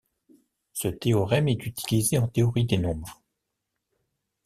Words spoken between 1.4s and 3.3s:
est utilisé en théorie des nombres.